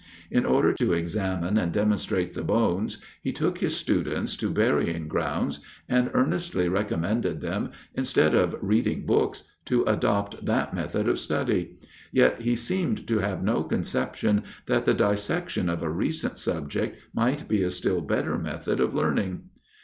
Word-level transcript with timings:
In 0.31 0.47
order 0.47 0.73
to 0.73 0.93
examine 0.93 1.59
and 1.59 1.71
demonstrate 1.71 2.33
the 2.33 2.43
bones, 2.43 2.97
he 3.21 3.31
took 3.31 3.59
his 3.59 3.77
students 3.77 4.35
to 4.37 4.49
burying 4.49 5.07
grounds, 5.07 5.59
and 5.87 6.09
earnestly 6.15 6.67
recommended 6.67 7.39
them, 7.39 7.69
instead 7.93 8.33
of 8.33 8.55
reading 8.63 9.05
books, 9.05 9.43
to 9.65 9.83
adopt 9.83 10.43
that 10.47 10.73
method 10.73 11.07
of 11.07 11.19
study: 11.19 11.77
yet 12.11 12.41
he 12.41 12.55
seemed 12.55 13.05
to 13.07 13.19
have 13.19 13.43
no 13.43 13.61
conception 13.61 14.41
that 14.65 14.85
the 14.85 14.95
dissection 14.95 15.69
of 15.69 15.83
a 15.83 15.89
recent 15.91 16.39
subject 16.39 16.97
might 17.13 17.47
be 17.47 17.61
a 17.61 17.69
still 17.69 18.01
better 18.01 18.39
method 18.39 18.79
of 18.79 18.95
learning. 18.95 19.49